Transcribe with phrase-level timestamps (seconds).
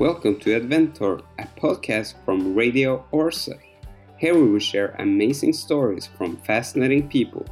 [0.00, 3.58] Welcome to Adventure, a podcast from Radio Orsa.
[4.16, 7.44] Here we will share amazing stories from fascinating people.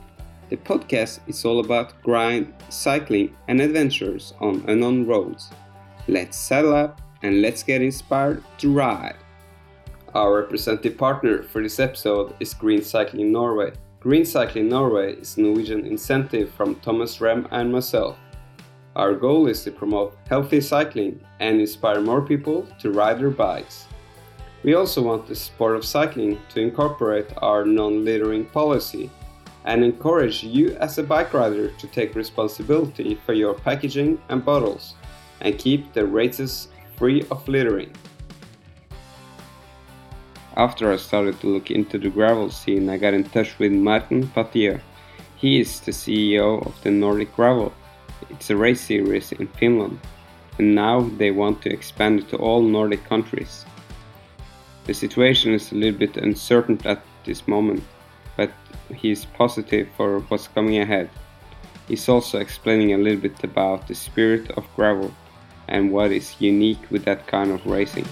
[0.48, 5.50] The podcast is all about grind, cycling, and adventures on unknown roads.
[6.06, 9.16] Let's saddle up and let's get inspired to ride.
[10.14, 13.72] Our representative partner for this episode is Green Cycling Norway.
[14.00, 18.16] Green Cycling Norway is a Norwegian incentive from Thomas Rem and myself.
[18.98, 23.86] Our goal is to promote healthy cycling and inspire more people to ride their bikes.
[24.64, 29.08] We also want the sport of cycling to incorporate our non littering policy
[29.64, 34.94] and encourage you as a bike rider to take responsibility for your packaging and bottles
[35.42, 37.92] and keep the races free of littering.
[40.56, 44.26] After I started to look into the gravel scene, I got in touch with Martin
[44.26, 44.80] Patier.
[45.36, 47.72] He is the CEO of the Nordic Gravel
[48.30, 49.98] it's a race series in Finland,
[50.58, 53.64] and now they want to expand it to all Nordic countries.
[54.84, 57.82] The situation is a little bit uncertain at this moment,
[58.36, 58.50] but
[58.94, 61.10] he's positive for what's coming ahead.
[61.88, 65.12] He's also explaining a little bit about the spirit of gravel
[65.68, 68.06] and what is unique with that kind of racing.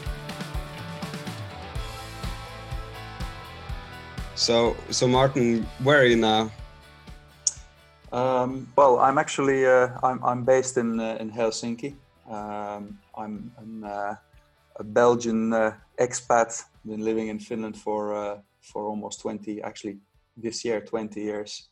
[4.35, 6.51] So, so Martin, where are you now?
[8.13, 11.95] Um, well, I'm actually uh, I'm, I'm based in uh, in Helsinki.
[12.31, 14.15] Um, I'm, I'm uh,
[14.77, 16.65] a Belgian uh, expat.
[16.85, 19.99] Been living in Finland for uh, for almost 20, actually
[20.37, 21.69] this year 20 years.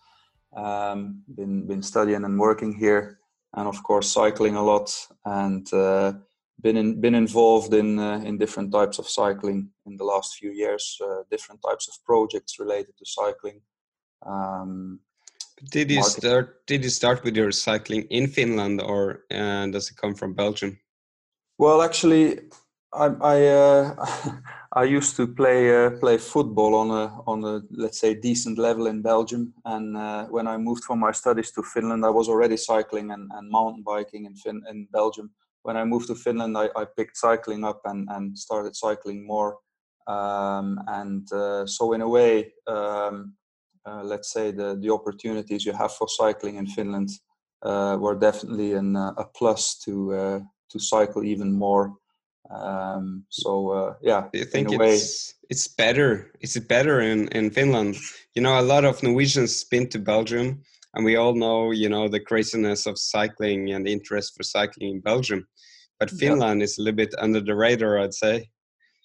[0.57, 3.19] Um, been been studying and working here,
[3.53, 4.91] and of course cycling a lot,
[5.25, 6.13] and uh,
[6.61, 11.01] been in, been involved in in different types of cycling in the last few years.
[11.31, 13.61] different types of projects related to cycling.
[14.27, 15.01] Um,
[15.71, 16.21] did you market.
[16.21, 16.67] start?
[16.67, 20.79] Did you start with your cycling in Finland, or uh, does it come from Belgium?
[21.59, 22.39] Well, actually,
[22.93, 24.07] I I, uh,
[24.73, 28.87] I used to play uh, play football on a on a let's say decent level
[28.87, 32.57] in Belgium, and uh, when I moved from my studies to Finland, I was already
[32.57, 35.31] cycling and, and mountain biking in fin- in Belgium.
[35.63, 39.59] When I moved to Finland, I, I picked cycling up and and started cycling more,
[40.07, 42.53] um, and uh, so in a way.
[42.67, 43.35] Um,
[43.87, 47.11] uh, let's say the the opportunities you have for cycling in Finland
[47.63, 50.41] uh, were definitely an, uh, a plus to uh,
[50.71, 51.95] to cycle even more.
[52.51, 54.99] Um, so uh, yeah, you think it's way,
[55.51, 56.33] it's better?
[56.41, 57.97] Is it better in in Finland?
[58.35, 60.63] You know, a lot of Norwegians been to Belgium,
[60.95, 64.91] and we all know you know the craziness of cycling and the interest for cycling
[64.97, 65.47] in Belgium.
[65.99, 66.65] But Finland yeah.
[66.65, 68.51] is a little bit under the radar, I'd say.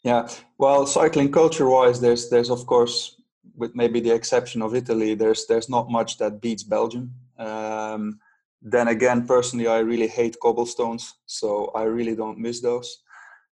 [0.03, 3.18] Yeah, well, cycling culture-wise, there's there's of course
[3.55, 7.13] with maybe the exception of Italy, there's there's not much that beats Belgium.
[7.37, 8.19] Um,
[8.61, 13.03] then again, personally, I really hate cobblestones, so I really don't miss those.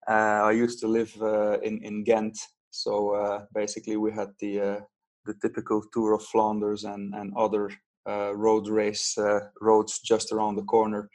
[0.08, 2.38] Uh, I used to live uh, in in Ghent,
[2.70, 4.80] so uh, basically we had the uh,
[5.26, 7.70] the typical Tour of Flanders and and other
[8.08, 11.08] uh, road race uh, roads just around the corner.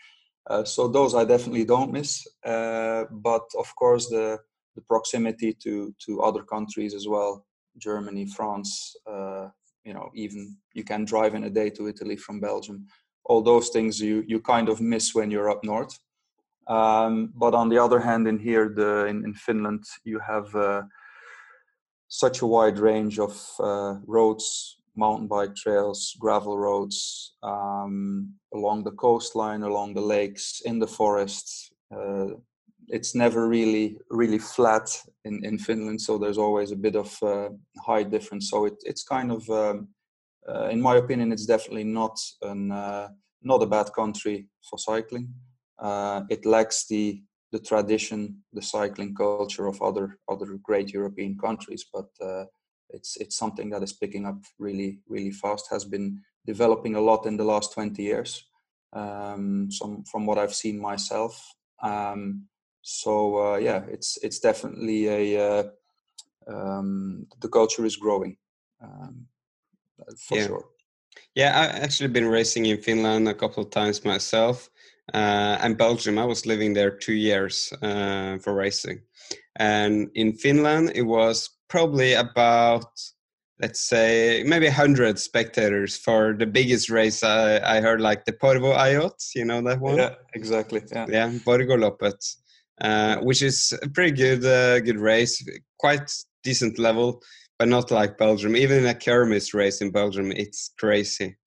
[0.66, 2.28] so those I definitely don't miss.
[2.44, 4.40] but of course, the
[4.76, 7.46] the proximity to to other countries as well
[7.80, 9.48] Germany, France, uh,
[9.84, 12.86] you know, even you can drive in a day to Italy from Belgium.
[13.26, 15.98] All those things you you kind of miss when you're up north.
[16.68, 20.84] Um, but on the other hand, in here, the in, in Finland, you have uh,
[22.08, 28.92] such a wide range of uh, roads, mountain bike trails, gravel roads um, along the
[28.92, 31.72] coastline, along the lakes, in the forests.
[31.96, 32.28] Uh,
[32.90, 34.90] it's never really really flat
[35.26, 37.50] in, in Finland, so there's always a bit of uh,
[37.86, 38.50] height difference.
[38.50, 39.90] So it, it's kind of, um,
[40.48, 43.10] uh, in my opinion, it's definitely not an uh,
[43.42, 45.34] not a bad country for cycling.
[45.78, 51.86] Uh, it lacks the the tradition, the cycling culture of other other great European countries,
[51.94, 52.46] but uh,
[52.90, 55.68] it's it's something that is picking up really really fast.
[55.72, 58.46] Has been developing a lot in the last 20 years.
[58.94, 61.54] Um, some from what I've seen myself.
[61.84, 62.48] Um,
[62.90, 65.64] so uh, yeah, it's it's definitely a uh,
[66.48, 68.38] um, the culture is growing
[68.82, 69.28] um,
[70.18, 70.48] for yeah.
[70.48, 70.66] sure.
[71.36, 74.70] Yeah, I've actually been racing in Finland a couple of times myself,
[75.14, 76.18] uh, and Belgium.
[76.18, 79.02] I was living there two years uh, for racing,
[79.58, 82.90] and in Finland it was probably about
[83.62, 88.74] let's say maybe 100 spectators for the biggest race I, I heard like the Porvoo
[88.74, 92.36] Ajot you know that one yeah exactly yeah yeah Borgoloppet
[92.82, 95.44] uh, which is a pretty good uh, good race,
[95.78, 96.12] quite
[96.44, 97.22] decent level,
[97.58, 98.56] but not like Belgium.
[98.56, 101.38] Even in a Kermis race in Belgium, it's crazy.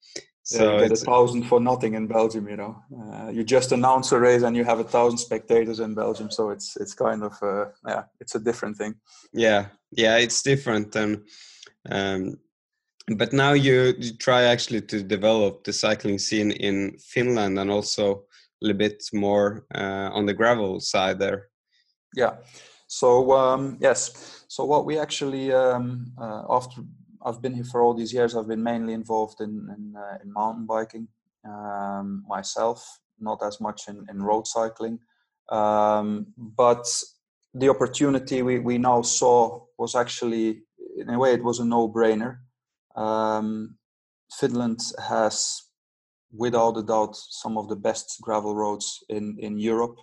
[0.45, 2.49] So yeah, you get a thousand for nothing in Belgium.
[2.49, 5.95] You know, uh, you just announce a race and you have a thousand spectators in
[5.95, 6.31] Belgium.
[6.31, 8.95] So it's it's kind of uh, yeah, it's a different thing.
[9.33, 11.23] Yeah, yeah, it's different and.
[11.91, 12.39] Um,
[13.17, 18.25] but now you, you try actually to develop the cycling scene in Finland and also
[18.63, 21.49] little bit more uh, on the gravel side there.
[22.15, 22.37] Yeah.
[22.87, 24.45] So um, yes.
[24.49, 26.83] So what we actually um, uh, after
[27.25, 30.33] I've been here for all these years, I've been mainly involved in in, uh, in
[30.33, 31.09] mountain biking
[31.49, 34.99] um, myself, not as much in, in road cycling.
[35.51, 36.87] Um, but
[37.55, 40.63] the opportunity we, we now saw was actually,
[40.97, 42.39] in a way, it was a no brainer
[42.97, 43.77] um,
[44.39, 45.63] Finland has,
[46.33, 49.97] without a doubt, some of the best gravel roads in in Europe.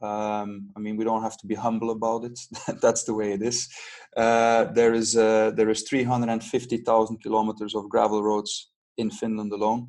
[0.00, 2.38] Um, I mean, we don't have to be humble about it.
[2.80, 3.68] That's the way it is.
[4.16, 9.88] Uh, there is uh, there is 350,000 kilometers of gravel roads in Finland alone.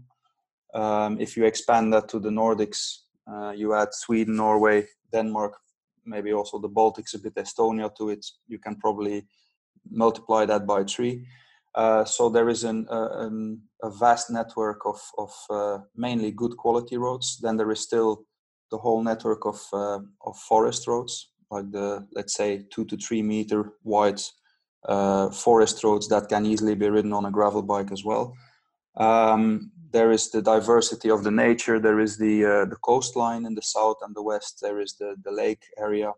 [0.73, 2.99] Um, if you expand that to the Nordics,
[3.31, 5.53] uh, you add Sweden, Norway, Denmark,
[6.05, 8.25] maybe also the Baltics, a bit Estonia to it.
[8.47, 9.27] You can probably
[9.89, 11.25] multiply that by three.
[11.75, 16.57] Uh, so there is an, uh, an, a vast network of, of uh, mainly good
[16.57, 17.39] quality roads.
[17.41, 18.25] Then there is still
[18.71, 23.21] the whole network of, uh, of forest roads, like the, let's say, two to three
[23.21, 24.21] meter wide
[24.87, 28.35] uh, forest roads that can easily be ridden on a gravel bike as well.
[28.97, 31.79] Um, there is the diversity of the nature.
[31.79, 34.59] There is the, the coastline in the south and the west.
[34.61, 36.11] There is the, the lake area.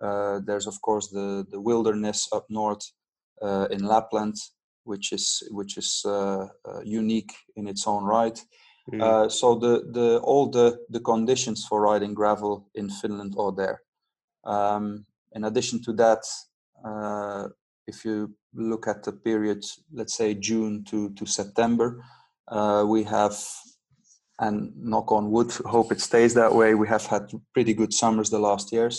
[0.00, 2.92] there's, of course, the, the wilderness up north
[3.42, 4.36] in Lapland
[4.90, 5.24] which is
[5.58, 8.38] which is uh, uh, unique in its own right.
[8.92, 9.00] Mm.
[9.00, 13.78] Uh, so the the all the the conditions for riding gravel in Finland are there.
[14.54, 15.06] Um,
[15.36, 16.22] in addition to that,
[16.84, 17.44] uh,
[17.86, 18.16] if you
[18.70, 19.62] look at the period,
[19.98, 21.86] let's say June to to September,
[22.48, 23.36] uh, we have,
[24.38, 26.74] and knock on wood, hope it stays that way.
[26.74, 28.96] We have had pretty good summers the last years.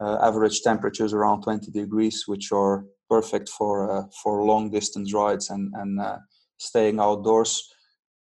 [0.00, 5.50] Uh, average temperatures around 20 degrees, which are perfect for uh, for long distance rides
[5.50, 6.18] and and uh,
[6.58, 7.52] staying outdoors,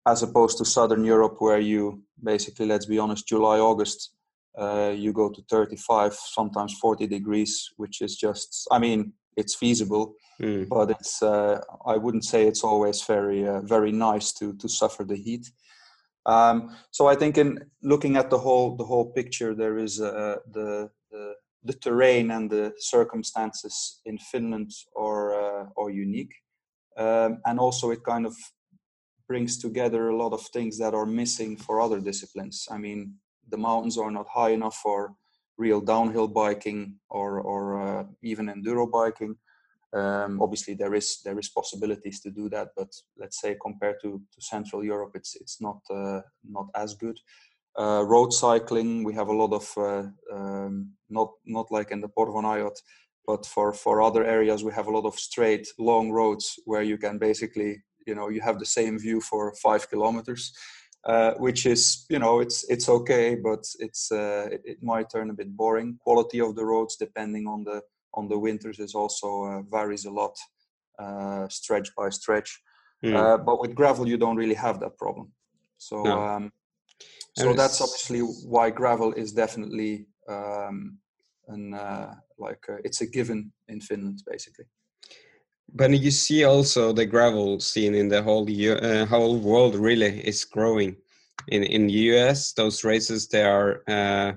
[0.06, 4.10] as opposed to Southern Europe where you basically, let's be honest, July August,
[4.58, 10.14] uh, you go to 35, sometimes 40 degrees, which is just, I mean, it's feasible,
[10.40, 10.68] mm.
[10.68, 15.04] but it's uh, I wouldn't say it's always very uh, very nice to to suffer
[15.04, 15.50] the heat.
[16.26, 20.36] Um, so I think in looking at the whole the whole picture, there is uh,
[20.52, 21.34] the the
[21.64, 26.34] the terrain and the circumstances in Finland are uh, are unique,
[26.96, 28.34] um, and also it kind of
[29.28, 32.66] brings together a lot of things that are missing for other disciplines.
[32.70, 33.14] I mean,
[33.48, 35.14] the mountains are not high enough for
[35.58, 39.36] real downhill biking or or uh, even enduro biking.
[39.92, 44.22] Um, obviously, there is there is possibilities to do that, but let's say compared to,
[44.32, 47.18] to Central Europe, it's it's not uh, not as good.
[47.78, 50.02] Uh, road cycling, we have a lot of uh,
[50.32, 52.76] um, not not like in the Porvonajot,
[53.26, 56.98] but for for other areas we have a lot of straight long roads where you
[56.98, 60.52] can basically you know you have the same view for five kilometers.
[61.06, 65.30] Uh, which is you know it's it's okay but it's uh, it, it, might turn
[65.30, 67.80] a bit boring quality of the roads depending on the
[68.12, 70.36] on the winters is also uh, varies a lot
[70.98, 72.60] uh, stretch by stretch
[73.02, 73.44] mm.
[73.46, 75.32] but with gravel you don't really have that problem
[75.78, 76.22] so no.
[76.22, 76.52] um,
[77.40, 80.98] so that's obviously why gravel is definitely um,
[81.48, 84.64] and uh, like uh, it's a given in Finland, basically.
[85.72, 90.44] But you see also the gravel scene in the whole uh, whole world really is
[90.44, 90.96] growing.
[91.48, 94.32] In in the US, those races they are uh,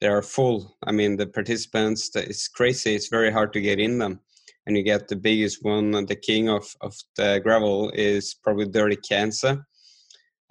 [0.00, 0.76] they are full.
[0.86, 2.94] I mean, the participants it's crazy.
[2.94, 4.20] It's very hard to get in them,
[4.66, 6.06] and you get the biggest one.
[6.06, 9.64] The king of of the gravel is probably Dirty Kanza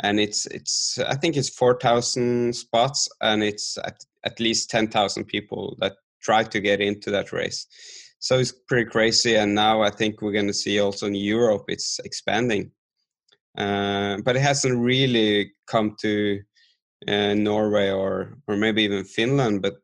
[0.04, 4.88] and it's it's I think it's four thousand spots, and it's at, at least ten
[4.88, 7.66] thousand people that try to get into that race.
[8.20, 11.66] So it's pretty crazy, and now I think we're going to see also in Europe
[11.68, 12.72] it's expanding,
[13.58, 16.40] uh, but it hasn't really come to
[17.08, 19.62] uh, Norway or or maybe even Finland.
[19.62, 19.76] But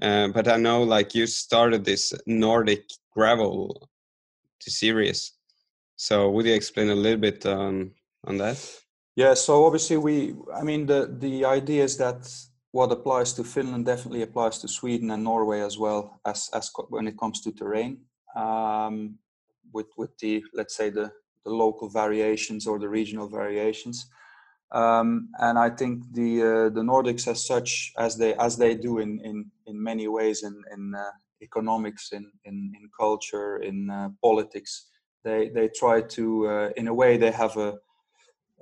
[0.00, 3.88] uh, but I know like you started this Nordic gravel
[4.60, 5.32] series.
[5.96, 7.92] So would you explain a little bit on
[8.24, 8.58] on that?
[9.14, 12.28] Yeah, so obviously we, I mean, the the idea is that
[12.70, 17.06] what applies to Finland definitely applies to Sweden and Norway as well as as when
[17.06, 17.98] it comes to terrain.
[18.34, 19.18] Um,
[19.72, 21.12] with with the let's say the
[21.44, 24.06] the local variations or the regional variations.
[24.72, 28.98] Um, and I think the uh, the Nordics, as such, as they as they do
[28.98, 31.10] in in, in many ways in in uh,
[31.42, 34.88] economics, in, in in culture, in uh, politics,
[35.24, 37.78] they they try to uh, in a way they have a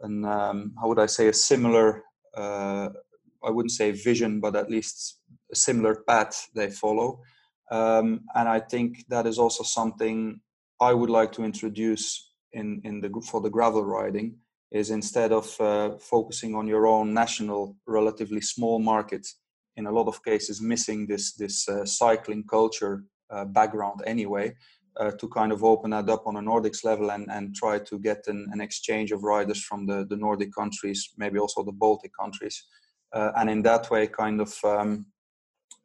[0.03, 2.05] an um, how would I say a similar
[2.37, 2.89] uh,
[3.45, 5.21] I wouldn't say vision, but at least
[5.53, 7.21] a similar path they follow.
[7.71, 10.41] Um, and I think that is also something
[10.81, 14.37] I would like to introduce in in the for the gravel riding
[14.73, 19.27] is instead of uh, focusing on your own national, relatively small market,
[19.77, 24.55] in a lot of cases missing this this uh, cycling culture uh, background anyway,
[24.99, 27.99] uh, to kind of open that up on a Nordics level and, and try to
[27.99, 32.13] get an, an exchange of riders from the, the Nordic countries, maybe also the Baltic
[32.19, 32.65] countries,
[33.13, 35.07] uh, and in that way kind of um,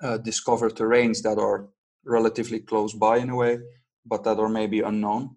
[0.02, 1.68] uh, discover terrains that are
[2.06, 3.60] relatively close by in a way,
[4.06, 5.36] but that are maybe unknown,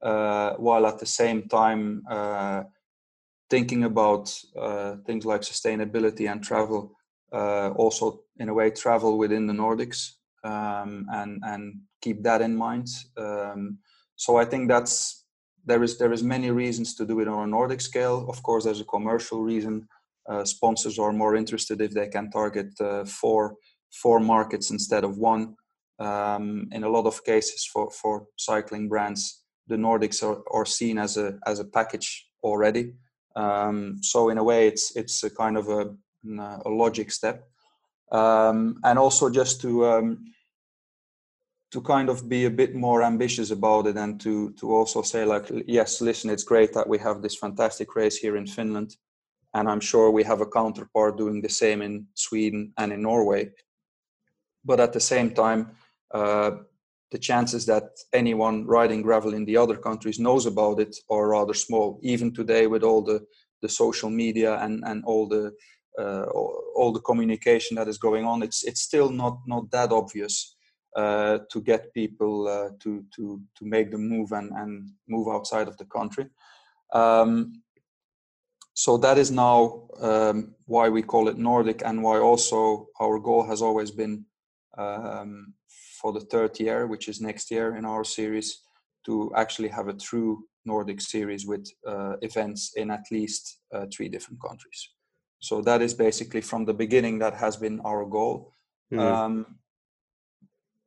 [0.00, 2.02] while at the same time
[3.50, 6.96] thinking about uh, things like sustainability and travel,
[7.32, 10.12] uh, also in a way travel within the Nordics
[10.44, 12.88] um, and and keep that in mind.
[13.16, 13.78] Um,
[14.16, 15.24] so I think that's
[15.64, 18.26] there is there is many reasons to do it on a Nordic scale.
[18.28, 19.88] Of course, there's a commercial reason.
[20.28, 23.56] Uh, sponsors are more interested if they can target uh, four
[24.02, 25.56] four markets instead of one.
[25.98, 30.98] Um, in a lot of cases, for for cycling brands, the Nordics are, are seen
[30.98, 32.94] as a as a package already.
[33.36, 35.94] Um, so in a way, it's it's a kind of a,
[36.64, 37.48] a logic step,
[38.12, 40.24] um, and also just to um,
[41.70, 45.24] to kind of be a bit more ambitious about it, and to to also say
[45.24, 48.96] like, yes, listen, it's great that we have this fantastic race here in Finland,
[49.54, 53.50] and I'm sure we have a counterpart doing the same in Sweden and in Norway.
[54.64, 55.70] But at the same time,
[56.12, 56.50] uh,
[57.10, 61.54] the chances that anyone riding gravel in the other countries knows about it are rather
[61.54, 61.98] small.
[62.02, 63.24] Even today, with all the,
[63.62, 65.52] the social media and, and all the
[65.98, 66.24] uh,
[66.74, 70.56] all the communication that is going on, it's it's still not not that obvious
[70.96, 75.68] uh, to get people uh, to to to make the move and, and move outside
[75.68, 76.26] of the country.
[76.92, 77.62] Um,
[78.74, 83.44] so that is now um, why we call it Nordic, and why also our goal
[83.44, 84.24] has always been
[84.78, 85.54] um,
[86.00, 88.60] for the third year, which is next year in our series,
[89.06, 94.08] to actually have a true Nordic series with uh, events in at least uh, three
[94.08, 94.90] different countries.
[95.40, 98.52] So that is basically from the beginning that has been our goal.
[98.92, 99.56] Mm.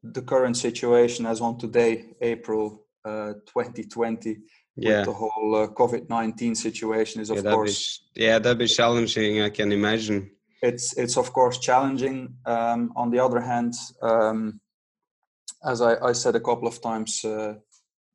[0.03, 4.37] The current situation, as on today, April uh, 2020,
[4.75, 4.97] yeah.
[4.97, 8.01] with the whole uh, COVID 19 situation, is of yeah, course.
[8.13, 10.31] Be, yeah, that'd be challenging, I can imagine.
[10.61, 12.35] It's, it's of course challenging.
[12.45, 14.59] Um, on the other hand, um,
[15.65, 17.55] as I, I, said a couple of times uh,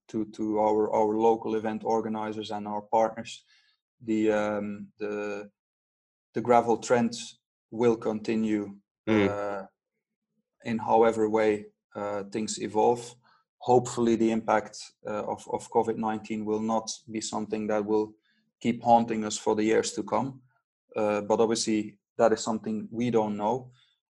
[0.09, 3.45] to to our our local event organizers and our partners,
[4.05, 5.51] the um, the
[6.35, 7.15] the gravel trend
[7.71, 8.77] will continue
[9.09, 9.29] mm.
[9.29, 9.67] uh,
[10.65, 11.67] in however way
[12.33, 13.15] things evolve.
[13.59, 18.13] Hopefully, the impact uh, of of COVID nineteen will not be something that will
[18.61, 20.41] keep haunting us for the years to come.
[20.97, 23.71] Uh, but obviously, that is something we don't know.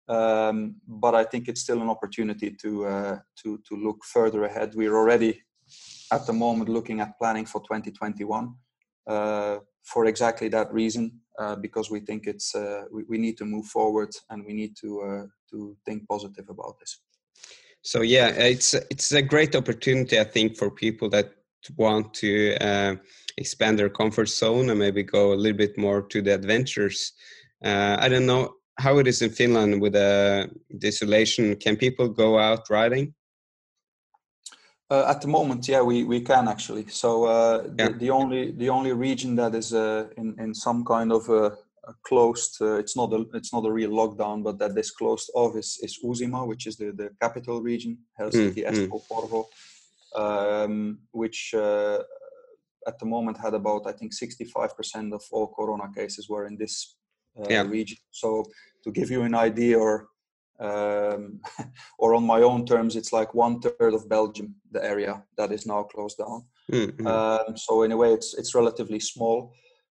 [0.09, 4.75] Um, but I think it's still an opportunity to uh, to to look further ahead.
[4.75, 5.43] We're already
[6.13, 8.55] at the moment looking at planning for 2021
[9.07, 13.45] uh, for exactly that reason, uh, because we think it's uh, we, we, need to
[13.45, 17.01] move forward and we need to uh, to think positive about this.
[17.83, 21.35] So yeah, it's it's a great opportunity I think for people that
[21.77, 22.97] want to uh,
[23.37, 27.13] expand their comfort zone and maybe go a little bit more to the adventures.
[27.65, 31.57] I don't know how it is in Finland with the desolation.
[31.57, 33.15] Can people go out riding?
[34.91, 36.87] Uh, at the moment, yeah, we, we can actually.
[36.89, 37.89] So uh, yeah.
[37.89, 41.57] the, the, only the only region that is uh, in in some kind of a
[42.05, 45.57] closed uh, it's not a it's not a real lockdown, but that this closed off
[45.57, 49.09] is, Uusimaa, which is the, the capital region, Helsinki, mm, Espoo, mm.
[49.09, 49.47] Porvoo,
[50.15, 51.99] um, which uh,
[52.87, 56.97] at the moment had about I think 65% of all corona cases were in this
[57.39, 57.63] uh, yeah.
[57.63, 57.99] region.
[58.11, 58.45] So
[58.85, 60.09] to give you an idea, or
[60.61, 61.41] um,
[61.99, 65.67] or on my own terms, it's like one third of Belgium, the area that is
[65.67, 66.45] now closed down.
[66.71, 67.07] Mm-hmm.
[67.07, 69.53] Um, so in a way, it's it's relatively small.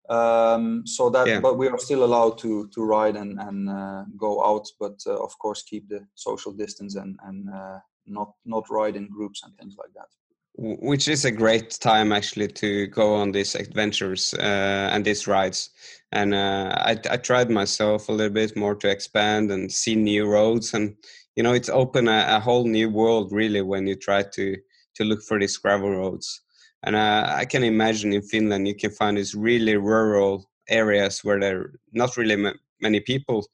[0.09, 1.41] Um, so that, yeah.
[1.41, 5.17] but we are still allowed to to ride and and uh, go out, but uh,
[5.23, 9.57] of course keep the social distance and and uh, not not ride in groups and
[9.57, 10.09] things like that.
[10.57, 15.71] Which is a great time actually to go on these adventures uh, and these rides.
[16.13, 20.27] And uh, I, I, tried myself a little bit more to expand and see new
[20.27, 20.95] roads and
[21.35, 24.57] you know it's open a, a whole new world really when you try to
[24.95, 26.43] to look for these gravel roads
[26.85, 31.41] and uh, i can imagine in finland you can find these really rural areas where
[31.41, 33.47] there are not really m- many people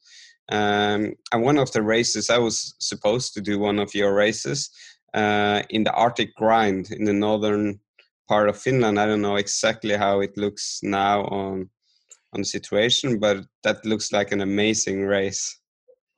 [0.51, 4.69] um, and one of the races i was supposed to do one of your races
[5.13, 7.79] uh, in the arctic grind in the northern
[8.27, 8.99] part of Finland.
[8.99, 11.69] I don't know exactly how it looks now on
[12.33, 15.59] on the situation, but that looks like an amazing race.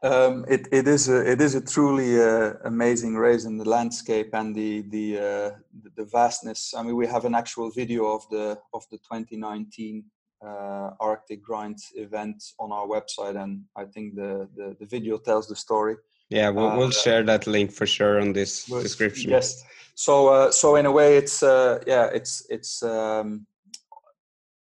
[0.04, 4.32] Um, it, it is a it is a truly uh, amazing race in the landscape
[4.34, 5.52] and the the uh,
[5.96, 6.74] the vastness.
[6.78, 10.04] I mean, we have an actual video of the of the 2019
[10.46, 15.48] uh, Arctic Grind event on our website, and I think the the, the video tells
[15.48, 15.96] the story.
[16.30, 19.32] Yeah, we'll, we'll uh, share that link for sure on this description.
[19.32, 19.64] Yes.
[19.96, 23.48] So uh, so in a way, it's uh, yeah, it's it's um,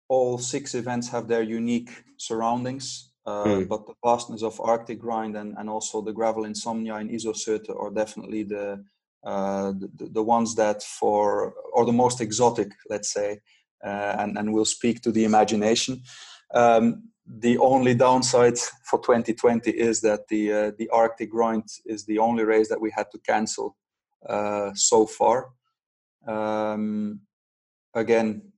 [0.09, 3.11] all six events have their unique surroundings.
[3.27, 3.69] Mm.
[3.69, 7.91] But the vastness of Arctic Grind and, and also the gravel insomnia in Iso-Syöte are
[7.91, 8.85] definitely the,
[9.25, 13.41] uh, the, the ones that for or the most exotic, let's say,
[13.85, 16.03] uh, and and will speak to the imagination.
[16.55, 22.19] Um, the only downside for 2020 is that the uh, the Arctic Grind is the
[22.19, 23.77] only race that we had to cancel
[24.29, 25.49] uh, so far.
[26.27, 27.21] Um,
[27.95, 28.53] again,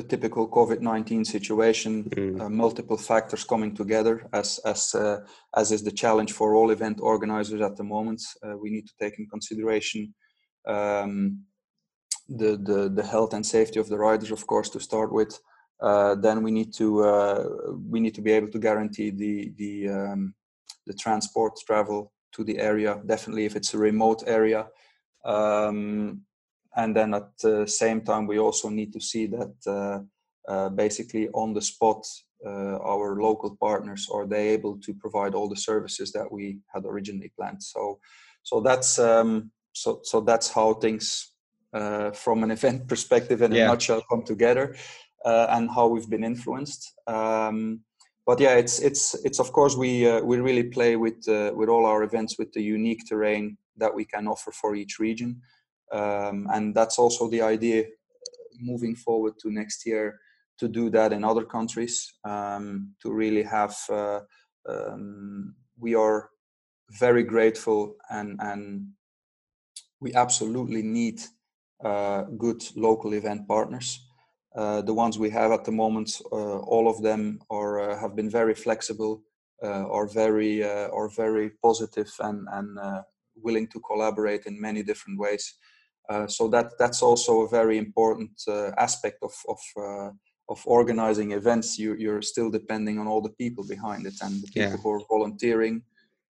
[0.00, 2.40] a typical COVID-19 situation, mm.
[2.40, 5.18] uh, multiple factors coming together as as uh,
[5.60, 8.20] as is the challenge for all event organizers at the moment.
[8.44, 10.00] Uh, we need to take in consideration
[10.74, 11.14] um,
[12.40, 15.32] the, the the health and safety of the riders, of course, to start with.
[15.88, 17.44] Uh, then we need to uh,
[17.92, 20.34] we need to be able to guarantee the the um,
[20.88, 22.00] the transport travel
[22.34, 22.92] to the area.
[23.12, 24.62] Definitely, if it's a remote area.
[25.24, 26.22] Um,
[26.76, 31.28] and then at the same time, we also need to see that uh, uh, basically
[31.30, 32.06] on the spot,
[32.46, 36.84] uh, our local partners are they able to provide all the services that we had
[36.86, 37.62] originally planned.
[37.62, 37.98] So,
[38.42, 41.32] so that's um, so so that's how things
[41.72, 43.64] uh, from an event perspective in yeah.
[43.64, 44.76] a nutshell come together
[45.24, 47.80] uh, and how we've been influenced um,
[48.26, 51.68] but yeah it's it's it's of course we uh, we really play with uh, with
[51.68, 55.40] all our events with the unique terrain that we can offer for each region
[55.92, 57.86] um, and that's also the idea uh,
[58.60, 60.20] moving forward to next year
[60.58, 64.20] to do that in other countries um, to really have uh,
[64.68, 66.30] um, we are
[66.98, 68.86] very grateful and and
[70.00, 71.20] we absolutely need
[71.84, 74.06] uh, good local event partners.
[74.54, 78.16] Uh, the ones we have at the moment, uh, all of them are uh, have
[78.16, 79.22] been very flexible,
[79.62, 82.78] are very are very positive and and
[83.36, 85.54] willing to collaborate in many different ways.
[86.26, 88.30] So that that's also a very important
[88.76, 90.12] aspect of of
[90.50, 91.78] of organizing events.
[91.78, 94.76] You, you're still depending on all the people behind it and the people yeah.
[94.76, 95.82] who are volunteering,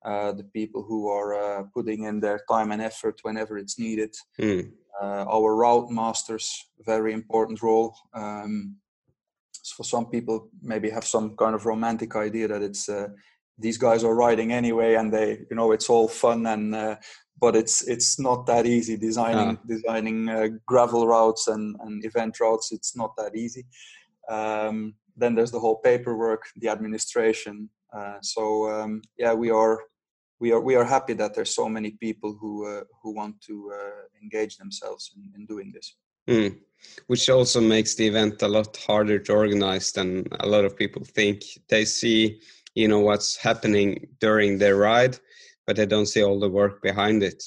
[0.04, 4.14] uh, the people who are uh, putting in their time and effort whenever it's needed.
[4.38, 4.72] Mm.
[5.02, 7.96] Uh, our route masters, very important role.
[8.12, 8.76] Um,
[9.76, 13.08] for some people, maybe have some kind of romantic idea that it's uh,
[13.58, 16.98] these guys are riding anyway, and they, you know, it's all fun and.
[17.40, 19.66] But it's it's not that easy designing ah.
[19.66, 22.70] designing uh, gravel routes and, and event routes.
[22.72, 23.64] It's not that easy.
[24.28, 29.80] Um, then there's the whole paperwork, the administration, uh, so um, yeah, we are
[30.38, 33.72] we are we are happy that there's so many people who uh, who want to
[33.74, 35.96] uh, engage themselves in, in doing this.
[36.28, 36.58] Mm.
[37.08, 41.04] Which also makes the event a lot harder to organize than a lot of people
[41.04, 41.42] think.
[41.68, 42.40] They see,
[42.74, 45.18] you know, what's happening during their ride,
[45.66, 47.42] but they don't see all the work behind it.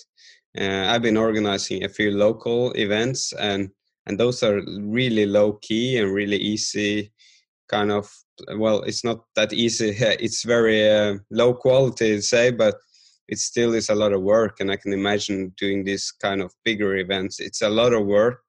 [0.59, 3.69] Uh, I've been organizing a few local events, and
[4.05, 7.11] and those are really low key and really easy
[7.69, 8.09] kind of
[8.57, 9.89] well it's not that easy
[10.25, 12.75] it's very uh, low quality to say but
[13.27, 16.53] it still is a lot of work and i can imagine doing this kind of
[16.65, 18.41] bigger events it's a lot of work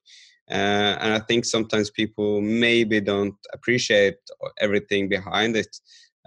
[0.50, 4.16] uh, and i think sometimes people maybe don't appreciate
[4.59, 5.72] everything behind it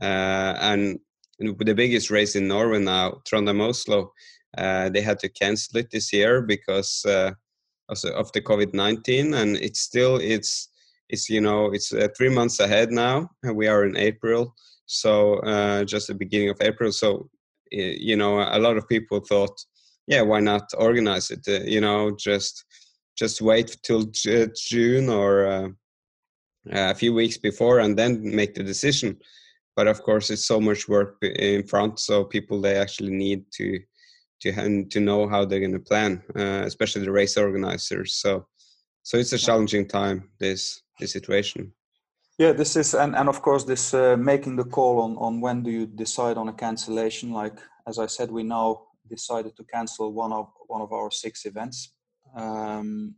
[0.02, 1.00] uh, and
[1.40, 4.12] the biggest race in norway now trondheim oslo
[4.58, 7.32] uh, they had to cancel it this year because uh,
[7.90, 10.70] of the covid-19 and it's still it's
[11.10, 13.30] it's you know it's uh, three months ahead now.
[13.44, 14.54] And we are in april.
[14.86, 16.92] So uh, just the beginning of april.
[16.92, 17.30] So
[17.72, 19.60] you know a lot of people thought
[20.08, 21.46] yeah why not organize it?
[21.48, 22.64] Uh, you know just
[23.18, 25.68] just wait till june or uh,
[26.72, 29.18] a few weeks before and then make the decision
[29.78, 33.80] but of course it's so much work in front so people they actually need to
[34.42, 34.50] to
[34.94, 38.46] to know how they're going to plan uh, especially the race organizers so
[39.04, 41.72] so it's a challenging time this the situation.
[42.40, 45.64] Yeah this is and, and of course this uh, making the call on on when
[45.64, 50.14] do you decide on a cancellation like as i said we now decided to cancel
[50.14, 51.94] one of one of our six events.
[52.36, 53.16] Um,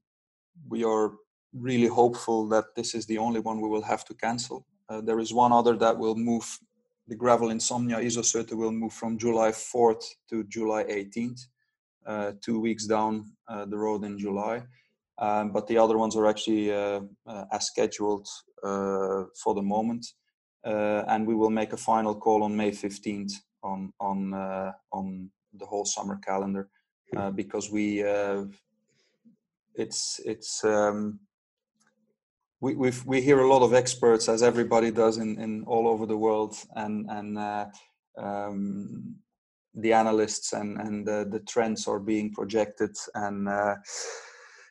[0.67, 1.13] we are
[1.53, 5.19] really hopeful that this is the only one we will have to cancel uh, there
[5.19, 6.59] is one other that will move
[7.07, 11.41] the gravel insomnia Iso-Syöte will move from july 4th to july 18th
[12.05, 14.63] uh, two weeks down uh, the road in july
[15.19, 18.27] um, but the other ones are actually uh, uh, as scheduled
[18.63, 20.05] uh, for the moment.
[20.63, 24.19] and we will make a final call on May 15th on on
[24.91, 26.69] on the whole summer calendar
[27.11, 27.31] hmm.
[27.35, 27.85] because we
[29.83, 31.19] it's it's um,
[32.61, 36.05] we we we hear a lot of experts as everybody does in, in all over
[36.05, 37.65] the world and and uh,
[38.17, 39.15] um,
[39.75, 43.75] the analysts and and the, the trends are being projected and uh,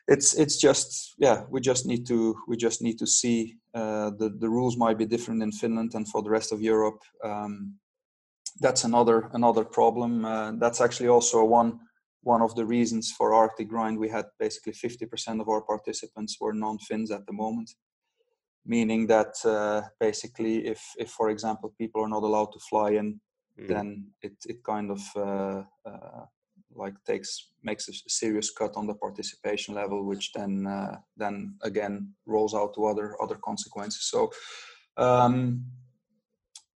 [0.07, 4.29] it's it's just yeah we just need to we just need to see uh, the
[4.39, 7.01] the rules might be different in Finland and for the rest of Europe.
[7.23, 7.75] Um,
[8.61, 10.25] that's another another problem.
[10.25, 11.79] Uh, that's actually also one
[12.21, 16.53] one of the reasons for Arctic Grind, we had basically 50% of our participants were
[16.53, 17.71] non-Finns at the moment,
[18.65, 23.19] meaning that uh, basically, if, if for example people are not allowed to fly in,
[23.59, 23.67] mm.
[23.67, 26.25] then it it kind of uh, uh,
[26.75, 32.13] like takes makes a serious cut on the participation level, which then uh, then again
[32.25, 34.09] rolls out to other other consequences.
[34.09, 34.31] So.
[34.97, 35.65] Um,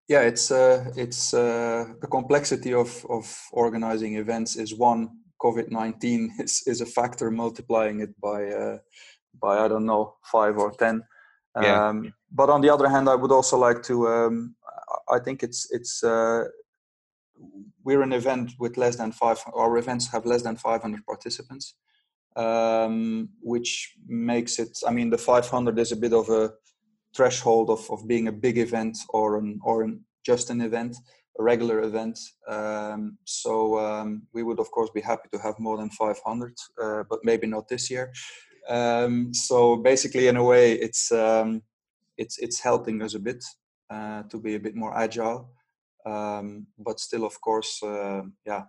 [0.10, 5.10] yeah, it's uh, it's uh, the complexity of of organizing events is one
[5.44, 8.78] COVID nineteen is is a factor multiplying it by uh,
[9.42, 11.04] by I don't know five or ten.
[11.62, 11.90] Yeah.
[11.90, 14.08] Um, but on the other hand, I would also like to.
[14.08, 14.56] Um,
[15.10, 16.46] I think it's it's uh,
[17.84, 19.40] we're an event with less than five.
[19.54, 21.76] Our events have less than five hundred participants,
[22.36, 24.80] um, which makes it.
[24.88, 26.54] I mean, the five hundred is a bit of a
[27.16, 30.96] threshold of, of being a big event or an or an, just an event
[31.40, 32.20] a regular event.
[32.48, 37.04] Um, so um, we would of course be happy to have more than 500, uh,
[37.10, 38.12] but maybe not this year.
[38.70, 41.62] Um, so basically, in a way, it's um,
[42.18, 43.44] it's it's helping us a bit
[43.90, 45.50] uh, to be a bit more agile.
[46.06, 48.64] Um, but still, of course, uh, yeah.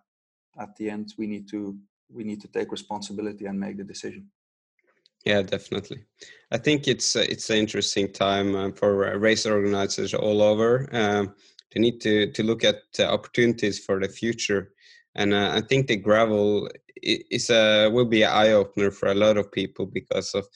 [0.56, 1.76] At the end, we need to
[2.08, 4.30] we need to take responsibility and make the decision.
[5.24, 6.04] Yeah, definitely.
[6.52, 10.88] I think it's uh, it's an interesting time uh, for race organizers all over.
[11.74, 14.72] They need to to look at opportunities for the future.
[15.16, 16.68] And uh, i think the gravel
[17.02, 20.46] is a will be an eye opener for a lot of people because of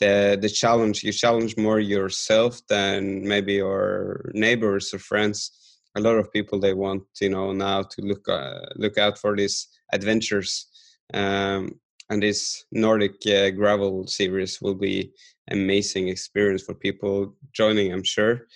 [0.00, 1.04] the the challenge.
[1.04, 5.50] You challenge more yourself than maybe your neighbors or friends.
[5.96, 9.36] A lot of people they want you know now to look uh, look out for
[9.36, 10.66] these adventures.
[11.12, 11.78] Um,
[12.10, 15.12] and this nordic uh, gravel series will be
[15.50, 18.46] amazing experience for people joining i'm sure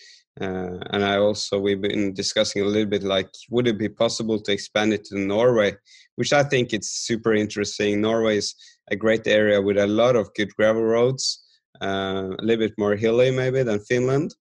[0.41, 4.39] uh, and I also we've been discussing a little bit like would it be possible
[4.41, 5.77] to expand it to Norway,
[6.17, 8.01] which I think it's super interesting.
[8.01, 8.55] Norway is
[8.91, 11.45] a great area with a lot of good gravel roads,
[11.83, 14.35] uh, a little bit more hilly maybe than Finland,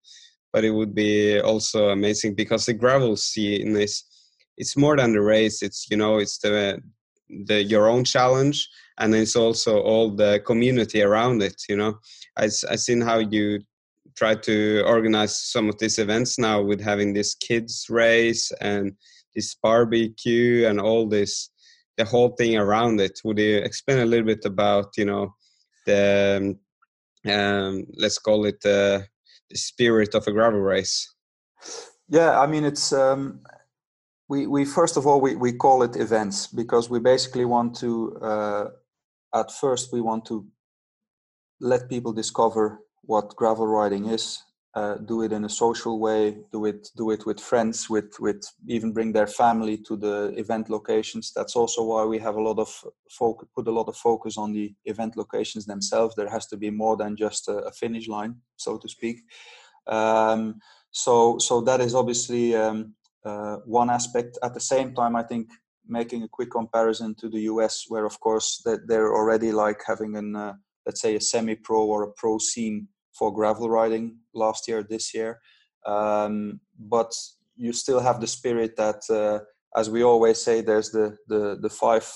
[0.53, 4.03] but it would be also amazing because the gravel scene is
[4.57, 5.61] it's more than the race.
[5.61, 6.81] It's you know it's the
[7.45, 11.61] the your own challenge and it's also all the community around it.
[11.69, 11.99] You know,
[12.37, 13.61] I I seen how you
[14.17, 18.93] try to organize some of these events now with having this kids race and
[19.35, 21.49] this barbecue and all this
[21.97, 23.19] the whole thing around it.
[23.23, 25.35] Would you explain a little bit about you know
[25.85, 26.57] the
[27.25, 29.01] um, let's call it uh,
[29.49, 31.13] the spirit of a gravel race?
[32.09, 33.41] Yeah i mean it's um
[34.29, 38.17] we, we first of all we, we call it events because we basically want to
[38.21, 38.65] uh,
[39.33, 40.45] at first we want to
[41.59, 44.43] let people discover what gravel riding is.
[44.75, 46.37] Uh, do it in a social way.
[46.51, 47.89] Do it do it with friends.
[47.89, 51.31] With with even bring their family to the event locations.
[51.33, 52.69] That's also why we have a lot of
[53.09, 53.47] focus.
[53.55, 56.13] Put a lot of focus on the event locations themselves.
[56.13, 59.17] There has to be more than just a, a finish line, so to speak.
[59.87, 60.59] Um,
[60.91, 62.93] so so that is obviously um,
[63.25, 64.37] uh, one aspect.
[64.43, 65.49] At the same time, I think
[65.87, 70.35] making a quick comparison to the US, where of course they're already like having an
[70.35, 70.53] uh,
[70.85, 72.87] let's say a semi-pro or a pro scene
[73.17, 75.39] for gravel riding last year, this year.
[75.85, 77.13] Um, but
[77.55, 79.39] you still have the spirit that, uh,
[79.77, 82.07] as we always say, there's the, the, the five,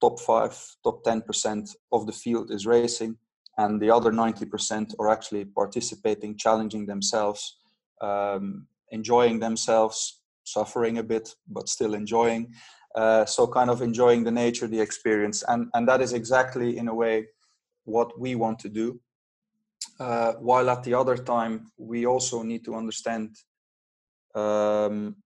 [0.00, 3.16] top five, top 10% of the field is racing,
[3.56, 7.58] and the other 90% are actually participating, challenging themselves,
[8.00, 12.52] um, enjoying themselves, suffering a bit, but still enjoying.
[12.94, 15.44] Uh, so, kind of enjoying the nature, the experience.
[15.46, 17.26] And, and that is exactly, in a way,
[17.84, 19.00] what we want to do
[20.00, 23.36] uh, while at the other time we also need to understand
[24.34, 25.16] um,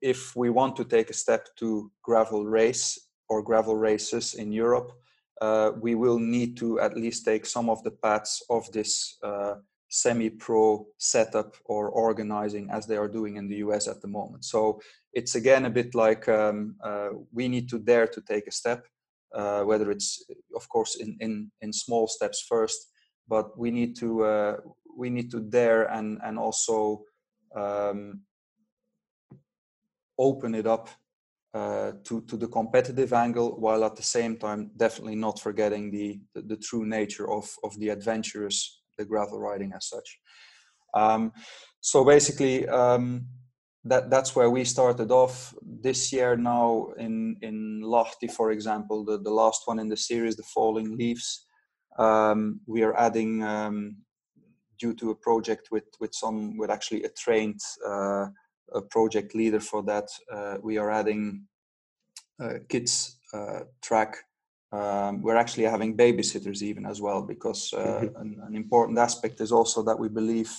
[0.00, 4.92] if we want to take a step to gravel race or gravel races in Europe,
[5.40, 9.54] uh, we will need to at least take some of the paths of this uh,
[9.88, 14.44] semi-pro setup or organizing as they are doing in the US at the moment.
[14.44, 14.80] So
[15.12, 18.86] it's again a bit like um, uh, we need to dare to take a step
[19.34, 22.91] uh, whether it's of course in, in in small steps first
[23.32, 24.56] but we need to uh,
[25.00, 26.76] we need to dare and and also
[27.62, 28.20] um,
[30.18, 30.90] open it up
[31.54, 36.20] uh, to to the competitive angle while at the same time definitely not forgetting the
[36.34, 38.58] the, the true nature of of the adventurous
[38.98, 40.08] the gravel riding as such.
[41.02, 41.32] Um,
[41.80, 43.26] so basically um,
[43.90, 45.54] that that's where we started off.
[45.88, 47.56] This year now in in
[47.94, 51.46] Lahti for example the the last one in the series the falling leaves
[51.98, 53.96] um, we are adding um,
[54.78, 58.26] due to a project with with some with actually a trained uh,
[58.74, 61.46] a project leader for that uh, we are adding
[62.42, 64.16] uh, kids uh, track
[64.72, 68.16] um, we're actually having babysitters even as well because uh, mm-hmm.
[68.16, 70.50] an, an, important aspect is also that we believe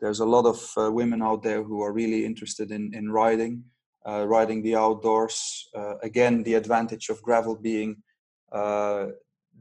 [0.00, 3.64] there's a lot of uh, women out there who are really interested in, in riding,
[4.06, 5.68] uh, riding the outdoors.
[5.74, 8.02] Uh, again, the advantage of gravel being
[8.52, 9.06] uh,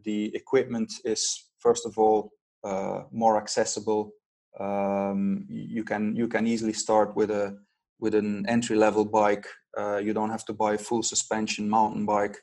[0.04, 2.32] the equipment is first of all
[2.64, 4.12] uh, more accessible.
[4.60, 7.58] Um, you can you can easily start with a
[8.00, 9.48] with an entry level bike.
[9.78, 12.38] Uh, you don't have to buy a full suspension mountain bike.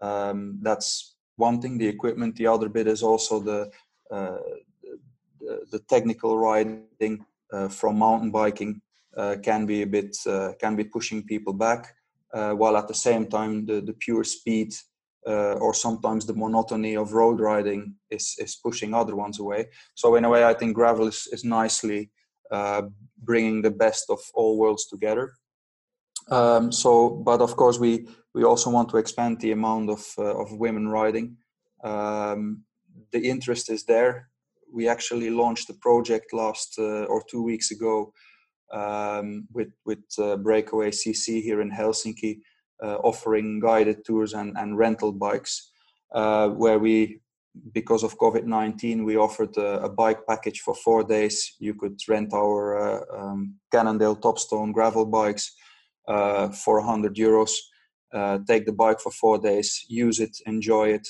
[0.00, 1.78] Um, that's one thing.
[1.78, 2.36] The equipment.
[2.36, 3.70] The other bit is also the
[4.10, 8.80] the, the technical riding uh, from mountain biking
[9.16, 11.94] uh, can be a bit uh, can be pushing people back,
[12.32, 14.74] while at the same time the, the pure speed
[15.26, 19.68] or sometimes the monotony of road riding is is pushing other ones away.
[19.94, 22.10] So in a way, I think gravel is, is nicely
[23.18, 25.32] bringing the best of all worlds together.
[26.28, 30.34] Um, so, but of course, we we also want to expand the amount of uh,
[30.42, 31.36] of women riding.
[31.84, 32.64] Um,
[33.12, 34.32] the interest is there
[34.72, 38.12] we actually launched a project last uh, or two weeks ago
[38.72, 42.40] um, with with uh, Breakaway CC here in Helsinki, uh,
[42.82, 45.70] offering guided tours and, and rental bikes,
[46.14, 47.20] uh, where we,
[47.72, 51.54] because of COVID nineteen, we offered a, a, bike package for four days.
[51.58, 55.54] You could rent our uh, um, Cannondale Topstone gravel bikes
[56.08, 57.52] uh, for 100 euros.
[58.46, 61.06] take the bike for four days, use it, enjoy it,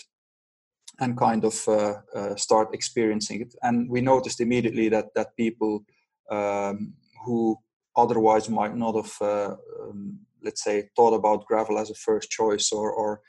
[1.00, 3.54] and kind of uh, uh, start experiencing it.
[3.62, 5.84] And we noticed immediately that that people
[6.30, 7.56] um, who
[7.96, 12.72] otherwise might not have, uh, um, let's say, thought about gravel as a first choice
[12.72, 13.20] or or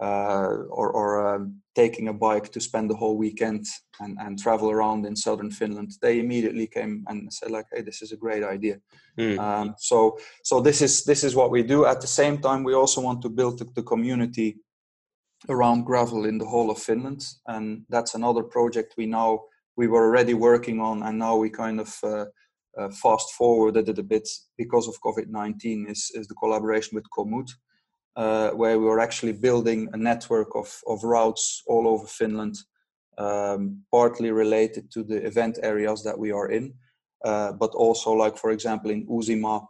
[0.00, 3.66] uh, or, or um, taking a bike to spend the whole weekend
[4.00, 8.00] and, and travel around in southern Finland, they immediately came and said like, "Hey, this
[8.00, 8.80] is a great idea."
[9.18, 9.38] Mm.
[9.38, 11.84] Um, so, so this is this is what we do.
[11.84, 14.56] At the same time, we also want to build the, the community
[15.50, 19.40] around gravel in the whole of Finland, and that's another project we now
[19.76, 22.24] we were already working on, and now we kind of uh,
[22.78, 25.86] uh, fast forwarded it a bit because of COVID nineteen.
[25.88, 27.50] Is is the collaboration with Komoot,
[28.16, 32.56] uh, where we were actually building a network of of routes all over Finland,
[33.18, 36.74] um, partly related to the event areas that we are in,
[37.24, 39.66] uh, but also like for example in Uusimaa,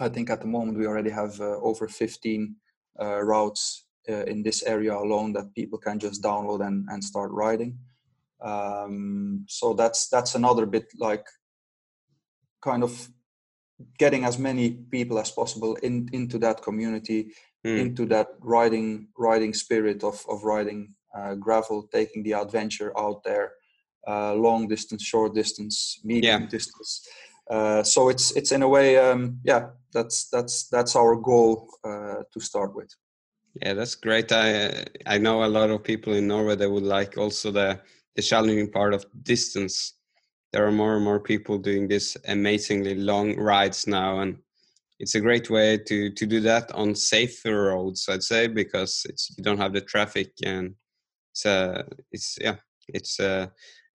[0.00, 2.56] I think at the moment we already have uh, over fifteen
[3.00, 7.30] uh, routes uh, in this area alone that people can just download and, and start
[7.32, 7.78] riding.
[8.42, 11.26] Um, so that's that's another bit like
[12.60, 13.08] kind of
[13.98, 17.32] getting as many people as possible in, into that community,
[17.66, 17.78] mm.
[17.78, 23.52] into that riding riding spirit of of riding uh, gravel, taking the adventure out there,
[24.06, 26.48] uh, long distance, short distance, medium yeah.
[26.48, 27.06] distance.
[27.50, 32.22] Uh, so it's it's in a way, um, yeah, that's that's that's our goal uh,
[32.32, 32.94] to start with.
[33.60, 34.30] Yeah, that's great.
[34.30, 37.80] I I know a lot of people in Norway that would like also the
[38.14, 39.94] the challenging part of distance.
[40.52, 44.38] There are more and more people doing this amazingly long rides now, and
[44.98, 48.08] it's a great way to to do that on safer roads.
[48.08, 50.74] I'd say because it's you don't have the traffic and
[51.32, 51.82] it's uh
[52.12, 52.56] it's yeah
[52.88, 53.46] it's uh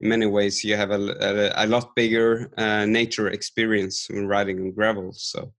[0.02, 4.60] in many ways you have a a, a lot bigger uh, nature experience when riding
[4.60, 5.12] on gravel.
[5.14, 5.54] So,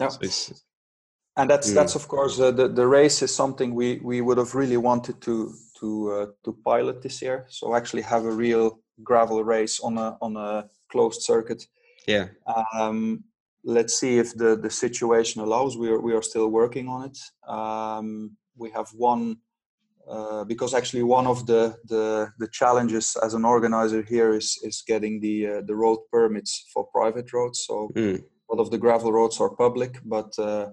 [0.00, 0.08] yeah.
[0.08, 0.64] so it's
[1.36, 1.74] and that's mm.
[1.74, 5.20] that's of course uh, the the race is something we we would have really wanted
[5.22, 7.46] to to uh, to pilot this year.
[7.48, 11.66] So actually have a real gravel race on a on a closed circuit.
[12.06, 12.28] Yeah.
[12.74, 13.24] Um,
[13.64, 15.76] let's see if the the situation allows.
[15.76, 17.18] We are we are still working on it.
[17.48, 19.38] Um, we have one.
[20.06, 24.84] Uh, because actually one of the, the the challenges as an organizer here is is
[24.86, 27.64] getting the uh, the road permits for private roads.
[27.66, 28.18] So mm.
[28.20, 30.66] a lot of the gravel roads are public, but uh,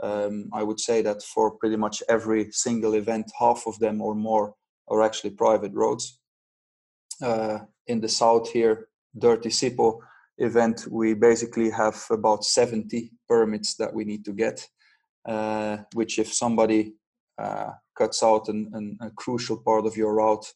[0.00, 4.14] um, I would say that for pretty much every single event, half of them or
[4.14, 4.54] more
[4.88, 6.20] are actually private roads.
[7.22, 10.00] Uh, in the south here, Dirty Sipoo
[10.38, 14.66] event, we basically have about 70 permits that we need to get,
[15.26, 16.94] uh, which if somebody
[17.38, 20.46] uh, cuts out an, an, a crucial part of your route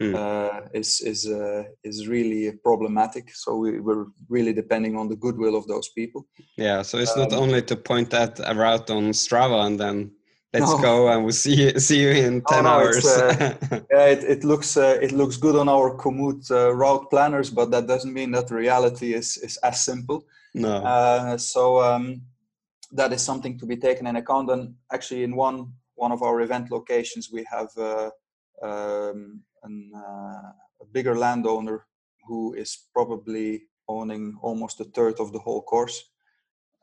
[0.00, 0.14] mm.
[0.14, 3.30] uh, is is uh, is really problematic.
[3.34, 6.26] So we, we're really depending on the goodwill of those people.
[6.56, 6.82] Yeah.
[6.82, 10.12] So it's um, not only to point at a route on Strava and then
[10.52, 10.78] let's no.
[10.78, 13.06] go and we'll see you, see you in 10 no, no, hours.
[13.06, 13.54] uh,
[13.90, 17.70] yeah it, it looks uh, it looks good on our Komoot uh, route planners but
[17.70, 20.24] that doesn't mean that reality is is as simple.
[20.54, 20.76] No.
[20.76, 22.22] Uh, so um,
[22.92, 24.50] that is something to be taken in account.
[24.50, 28.10] And actually in one one of our event locations we have uh,
[28.62, 31.86] um, an, uh, a bigger landowner
[32.26, 36.11] who is probably owning almost a third of the whole course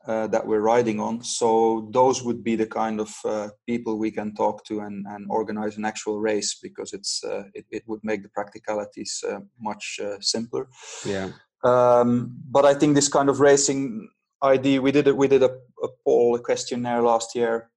[0.06, 1.22] uh, that we're riding on.
[1.22, 5.26] So those would be the kind of uh, people we can talk to and, and
[5.28, 10.00] organize an actual race because it's uh, it, it, would make the practicalities uh, much
[10.02, 10.68] uh, simpler.
[11.04, 11.32] Yeah.
[11.64, 14.08] Um, but I think this kind of racing
[14.42, 15.16] idea we did it.
[15.16, 15.50] We did a,
[15.82, 17.68] a poll, a questionnaire last year,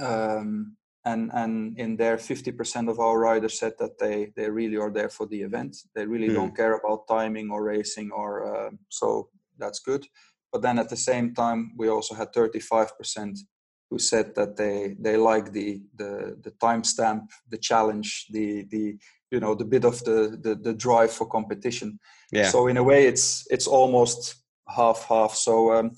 [0.00, 4.76] um, and and in there, fifty percent of our riders said that they they really
[4.76, 5.78] are there for the event.
[5.94, 6.34] They really mm.
[6.34, 10.06] don't care about timing or racing, or so that's good
[10.52, 13.38] but then at the same time, we also had 35%
[13.92, 16.12] who said that they they like the the
[16.44, 18.96] the timestamp, the challenge, the the
[19.30, 21.98] you know the bit of the, the the drive for competition.
[22.30, 22.50] Yeah.
[22.50, 24.36] So in a way, it's it's almost
[24.68, 25.34] half half.
[25.34, 25.90] So um,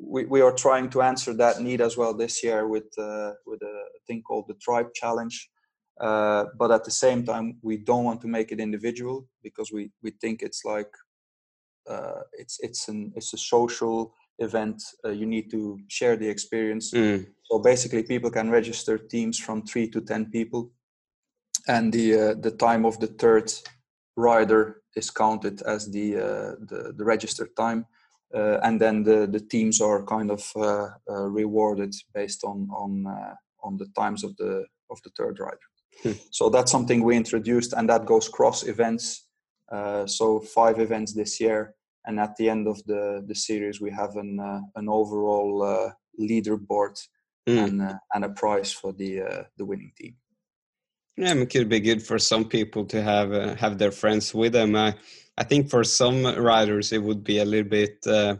[0.00, 3.60] we we are trying to answer that need as well this year with uh, with
[3.62, 5.36] a thing called the Tribe Challenge.
[6.00, 9.90] Uh, but at the same time, we don't want to make it individual because we
[10.02, 10.92] we think it's like
[11.88, 14.82] uh, it's it's an it's a social event.
[15.04, 16.92] Uh, you need to share the experience.
[16.92, 17.26] Mm.
[17.44, 20.70] So basically, people can register teams from three to ten people,
[21.68, 23.52] and the uh, the time of the third
[24.16, 27.86] rider is counted as the uh, the, the, registered time,
[28.34, 33.04] uh, and then the the teams are kind of uh, rewarded based on on
[33.62, 35.68] on the times of the of the third rider.
[36.02, 36.12] Hmm.
[36.30, 39.24] So that's something we introduced, and that goes cross events.
[39.70, 41.74] Uh, so five events this year,
[42.06, 45.90] and at the end of the the series, we have an uh, an overall uh,
[46.20, 46.96] leaderboard
[47.48, 47.64] mm.
[47.64, 49.22] and and a prize for the
[49.56, 50.14] the winning team.
[51.16, 54.52] Yeah, it could be good for some people to have uh, have their friends with
[54.52, 54.76] them.
[54.76, 54.94] I
[55.38, 58.36] I think for some riders it would be a little bit uh,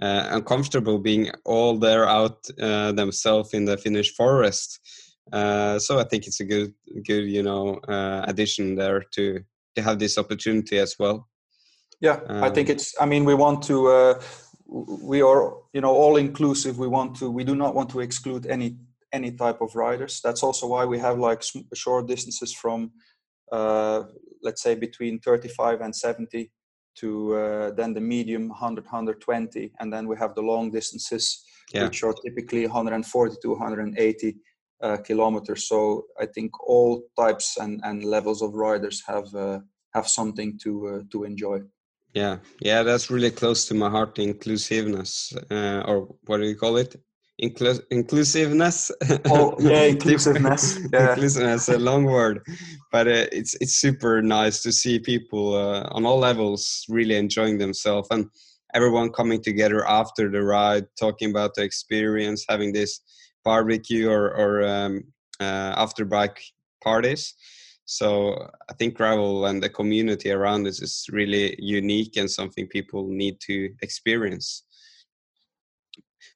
[0.00, 4.80] uh, uncomfortable being all there out themselves in the Finnish forest.
[5.32, 6.72] so I think it's a good
[7.04, 7.80] good you know
[8.26, 9.44] addition there to
[9.76, 11.28] to have this opportunity as well.
[12.00, 14.14] Yeah um, i think um, it's i mean we want to uh,
[14.68, 16.78] we are you know all inclusive.
[16.78, 18.76] We want to we do not want to exclude any
[19.12, 20.20] any type of riders.
[20.22, 21.42] That's also why we have like
[21.74, 22.92] short distances from
[23.52, 24.02] uh,
[24.42, 26.50] let's say between 35 and 70
[26.96, 31.84] to uh, then the medium 100 120 and then we have the long distances yeah.
[31.84, 34.36] which are typically 140 to 180
[34.82, 35.68] uh, kilometers.
[35.68, 39.60] So I think all types and, and levels of riders have uh,
[39.94, 41.60] have something to uh, to enjoy.
[42.14, 44.18] Yeah, yeah, that's really close to my heart.
[44.18, 46.96] Inclusiveness, uh, or what do you call it?
[47.42, 48.90] Inclu- inclusiveness.
[49.28, 50.78] Oh yeah, inclusiveness.
[50.92, 51.10] yeah.
[51.10, 52.40] inclusiveness, a long word,
[52.90, 57.58] but uh, it's it's super nice to see people uh, on all levels really enjoying
[57.58, 58.30] themselves and
[58.74, 63.00] everyone coming together after the ride, talking about the experience, having this
[63.46, 65.04] barbecue or, or um,
[65.40, 66.42] uh, after bike
[66.82, 67.34] parties.
[67.84, 68.34] So
[68.68, 73.38] I think gravel and the community around this is really unique and something people need
[73.46, 74.64] to experience.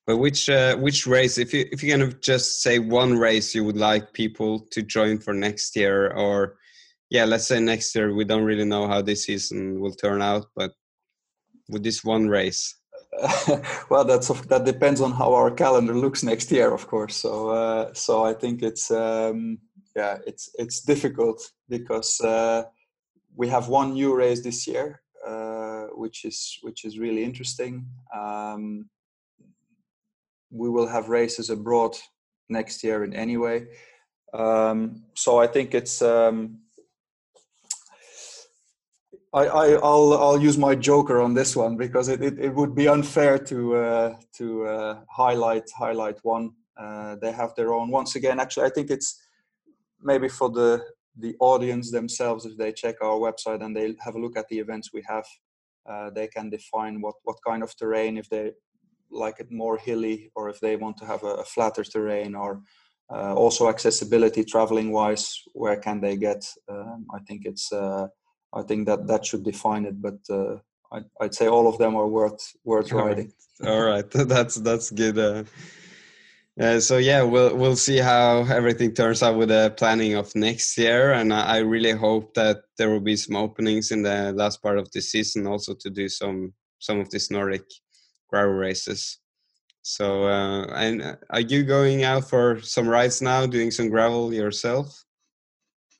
[0.06, 3.64] But which uh, which race, if you if you of just say one race you
[3.64, 6.56] would like people to join for next year, or
[7.10, 10.46] yeah, let's say next year we don't really know how this season will turn out,
[10.56, 10.72] but
[11.68, 12.79] with this one race,
[13.90, 17.16] well, that's that depends on how our calendar looks next year, of course.
[17.16, 19.58] So, uh, so I think it's um,
[19.94, 22.64] yeah, it's it's difficult because uh,
[23.36, 27.86] we have one new race this year, uh, which is which is really interesting.
[28.14, 28.88] Um,
[30.50, 31.96] we will have races abroad
[32.48, 33.66] next year in any way.
[34.32, 36.60] Um, so I think it's um,
[39.32, 42.74] I, I will I'll use my joker on this one because it, it, it would
[42.74, 46.50] be unfair to uh, to uh, highlight highlight one.
[46.76, 47.90] Uh, they have their own.
[47.90, 49.20] Once again, actually, I think it's
[50.02, 50.82] maybe for the
[51.16, 54.58] the audience themselves if they check our website and they have a look at the
[54.58, 55.26] events we have.
[55.88, 58.50] Uh, they can define what what kind of terrain if they
[59.12, 62.62] like it more hilly or if they want to have a, a flatter terrain or
[63.12, 68.06] uh, also accessibility traveling wise where can they get um, i think it's uh,
[68.52, 70.00] I think that that should define it.
[70.00, 70.56] But uh,
[70.92, 73.32] I, would say all of them are worth worth all riding.
[73.60, 73.70] Right.
[73.70, 75.18] all right, that's that's good.
[75.18, 75.44] Uh,
[76.60, 80.76] Uh, so yeah, we'll we'll see how everything turns out with the planning of next
[80.76, 84.62] year, and I, I really hope that there will be some openings in the last
[84.62, 87.64] part of the season, also to do some some of these Nordic
[88.28, 89.20] gravel races.
[89.82, 95.04] So, uh, and are you going out for some rides now, doing some gravel yourself?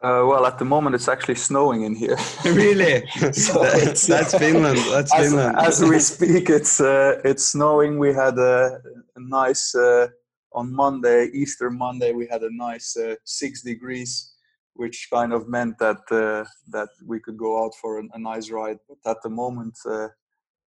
[0.03, 2.17] Uh, well, at the moment, it's actually snowing in here.
[2.45, 3.07] really?
[3.33, 4.79] so that's Finland.
[4.91, 5.59] That's as, Finland.
[5.59, 7.99] as we speak, it's uh, it's snowing.
[7.99, 8.81] We had a,
[9.17, 10.09] a nice uh,
[10.53, 14.33] on Monday, Easter Monday, we had a nice uh, six degrees,
[14.75, 18.51] which kind of meant that uh, that we could go out for a, a nice
[18.51, 18.79] ride.
[18.89, 20.09] But at the moment, uh,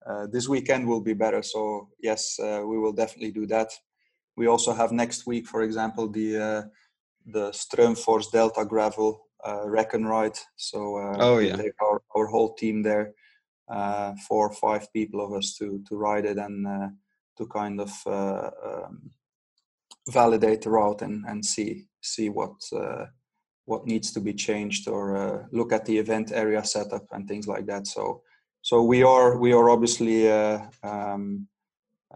[0.06, 1.42] uh this weekend will be better.
[1.44, 3.70] So yes, uh, we will definitely do that.
[4.36, 6.62] We also have next week, for example, the uh,
[7.26, 9.28] the Strömfors Delta Gravel
[9.66, 10.38] Recon ride.
[10.56, 13.14] So oh yeah, our, our whole team there,
[14.28, 16.94] four or five people of us to to ride it and
[17.38, 19.12] to kind of um,
[20.10, 23.06] validate the route and, and see see what uh,
[23.66, 27.48] what needs to be changed or uh, look at the event area setup and things
[27.48, 27.88] like that.
[27.88, 28.22] So
[28.62, 31.48] so we are we are obviously uh, um,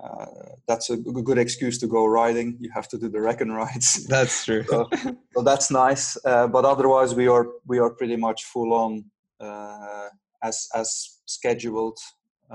[0.02, 0.26] uh,
[0.68, 2.58] that's a good excuse to go riding.
[2.60, 4.06] You have to do the recon rides.
[4.10, 4.64] That's true.
[4.68, 4.88] so,
[5.34, 6.18] so, that's nice.
[6.24, 9.06] Uh, but otherwise, we are we are pretty much full on
[9.40, 10.10] uh,
[10.44, 11.98] as as scheduled,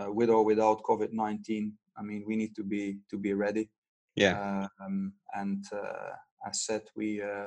[0.09, 1.73] with or without COVID nineteen.
[1.97, 3.71] I mean, we need to be to be ready.
[4.15, 4.69] Yeah.
[4.81, 6.15] Um, and uh,
[6.47, 7.47] as said, we uh,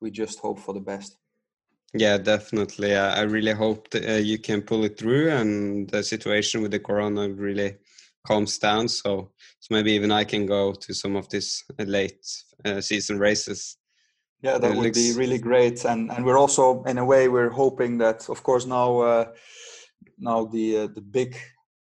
[0.00, 1.16] we just hope for the best.
[1.92, 2.94] Yeah, definitely.
[2.94, 6.78] I really hope that, uh, you can pull it through, and the situation with the
[6.78, 7.78] corona really
[8.26, 8.88] calms down.
[8.88, 12.26] So, so maybe even I can go to some of these late
[12.64, 13.76] uh, season races.
[14.42, 14.98] Yeah, that it would looks...
[14.98, 15.84] be really great.
[15.84, 19.24] And and we're also, in a way, we're hoping that, of course, now uh,
[20.18, 21.36] now the uh, the big,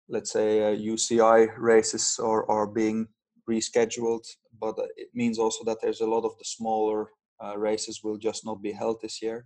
[0.10, 3.08] let's say, UCI races are are being
[3.50, 4.26] rescheduled,
[4.60, 7.12] but it means also that there's a lot of the smaller
[7.44, 9.46] uh, races will just not be held this year.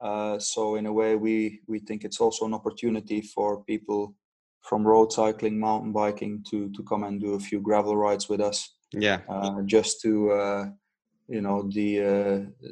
[0.00, 4.14] Uh, so in a way, we we think it's also an opportunity for people
[4.64, 8.40] from road cycling, mountain biking to to come and do a few gravel rides with
[8.40, 8.74] us.
[8.92, 10.64] Yeah, uh, just to uh,
[11.28, 12.68] you know the uh,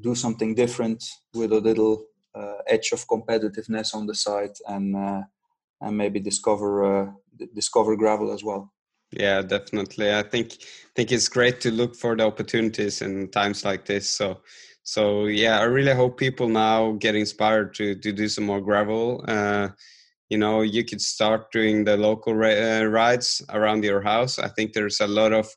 [0.00, 1.02] do something different
[1.34, 4.96] with a little uh, edge of competitiveness on the side and
[5.80, 7.14] and maybe discover
[7.54, 8.72] discover gravel as well.
[9.12, 10.12] Yeah definitely.
[10.12, 10.58] I think
[10.94, 14.10] think it's great to look for the opportunities in times like this.
[14.10, 14.40] So
[14.82, 19.24] so yeah i really hope people now get inspired to to do some more gravel.
[19.28, 19.68] Uh,
[20.28, 24.38] you know you could start doing the local uh, rides around your house.
[24.38, 25.48] I think there's a lot of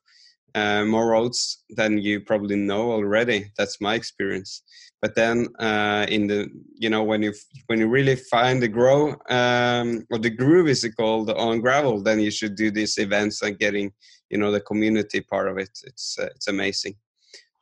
[0.56, 3.52] uh, more roads than you probably know already.
[3.58, 4.64] That's my experience.
[5.02, 7.34] But then uh, in the you know when you
[7.68, 12.04] when you really find the grow um, or the groove is it called on gravel
[12.04, 13.92] then you should do these events and getting
[14.30, 15.72] you know the community part of it.
[15.84, 16.96] It's uh, it's amazing.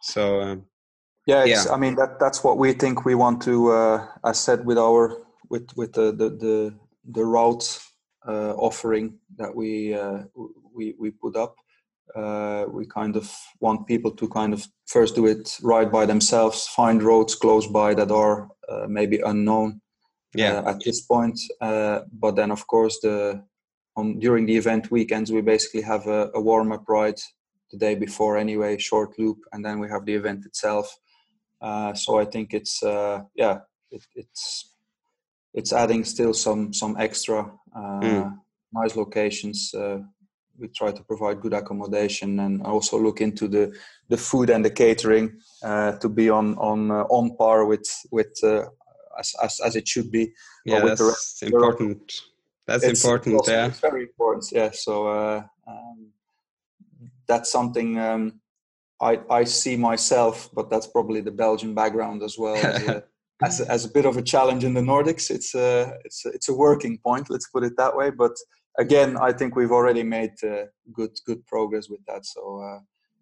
[0.01, 0.66] So um,
[1.26, 1.66] yeah, yeah.
[1.72, 5.26] I mean that that's what we think we want to uh, as said with our
[5.49, 6.74] with with the the the,
[7.12, 7.80] the route
[8.28, 10.24] uh, offering that we uh,
[10.76, 11.56] we we put up
[12.16, 16.68] uh, we kind of want people to kind of first do it right by themselves,
[16.68, 19.82] find roads close by that are uh, maybe unknown
[20.36, 20.60] yeah.
[20.60, 21.39] Uh, at this point.
[21.60, 23.43] Uh, but then, of course, the
[23.95, 27.20] on during the event weekends, we basically have a, a warm up ride
[27.72, 30.95] the day before anyway, short loop, and then we have the event itself.
[31.62, 33.60] Uh, so I think it's uh, yeah,
[33.91, 34.76] it, it's
[35.54, 38.38] it's adding still some some extra mm.
[38.74, 39.74] nice locations
[40.60, 43.74] we try to provide good accommodation and also look into the
[44.10, 48.34] the food and the catering uh, to be on on uh, on par with with
[48.43, 48.66] uh,
[49.18, 50.34] as, as, as it should be.
[50.66, 52.12] Yeah, that's important.
[52.68, 53.41] That's it's important.
[53.47, 54.45] Yeah, it's very important.
[54.52, 56.12] Yeah, so uh, um,
[57.28, 58.41] that's something um,
[59.02, 62.58] I I see myself, but that's probably the Belgian background as well.
[63.42, 66.30] as, a, as a bit of a challenge in the Nordics, it's a it's a,
[66.30, 67.30] it's a working point.
[67.30, 68.10] Let's put it that way.
[68.10, 68.36] But
[68.78, 72.26] again, I think we've already made uh, good good progress with that.
[72.26, 72.80] So uh,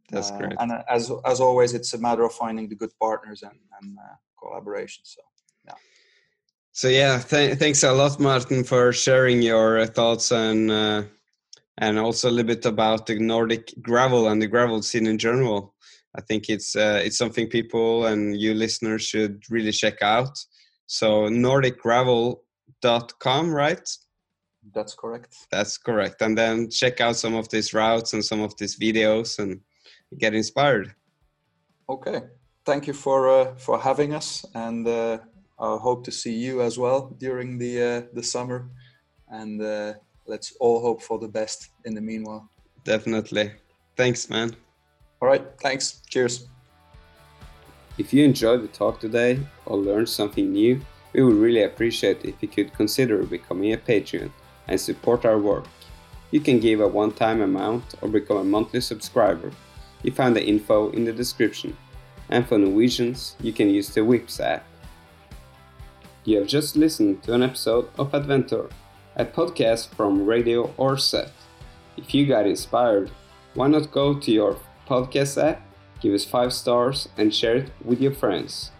[0.09, 0.53] that's uh, great.
[0.59, 3.97] And as as always, it's a matter of finding the good partners and and
[4.41, 5.03] collaboration.
[5.05, 5.22] So
[5.65, 5.76] yeah.
[6.72, 10.72] So yeah, th- thanks a lot, Martin, for sharing your thoughts and
[11.80, 15.76] and also a little bit about the Nordic gravel and the gravel scene in general.
[16.15, 20.37] I think it's uh, it's something people and you listeners should really check out.
[20.87, 23.89] So nordicgravel.com, right?
[24.73, 25.35] That's correct.
[25.51, 26.21] That's correct.
[26.21, 29.59] And then check out some of these routes and some of these videos and
[30.17, 30.93] get inspired.
[31.89, 32.21] Okay.
[32.65, 35.19] Thank you for uh, for having us, and uh,
[35.57, 38.69] I hope to see you as well during the uh, the summer.
[39.29, 39.93] And uh,
[40.25, 42.49] let's all hope for the best in the meanwhile.
[42.83, 43.53] Definitely.
[43.95, 44.53] Thanks, man.
[45.22, 46.01] All right, thanks.
[46.07, 46.47] Cheers.
[47.97, 50.80] If you enjoyed the talk today or learned something new,
[51.13, 54.30] we would really appreciate if you could consider becoming a Patreon
[54.68, 55.65] and support our work.
[56.30, 59.51] You can give a one time amount or become a monthly subscriber.
[60.03, 61.76] You find the info in the description.
[62.30, 64.65] And for Norwegians, you can use the Vipps app.
[66.26, 68.70] You have just listened to an episode of Adventure,
[69.15, 71.32] a podcast from Radio Orset.
[71.95, 73.09] If you got inspired,
[73.55, 75.61] why not go to your podcast app,
[75.99, 78.71] give us 5 stars, and share it with your friends?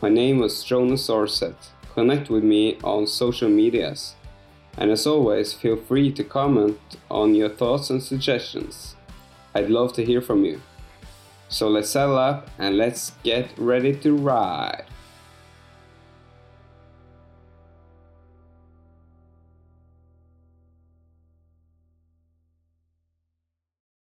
[0.00, 1.56] My name was Jonas Orset.
[1.94, 4.14] Connect with me on social medias.
[4.78, 6.78] And as always, feel free to comment
[7.10, 8.96] on your thoughts and suggestions.
[9.54, 10.62] I'd love to hear from you.
[11.48, 14.84] So let's settle up and let's get ready to ride.